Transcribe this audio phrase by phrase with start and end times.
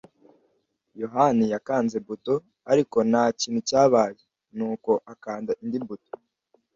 [1.01, 2.35] yohani yakanze buto,
[2.71, 4.19] ariko ntakintu cyabaye,
[4.55, 6.13] nuko akanda indi buto.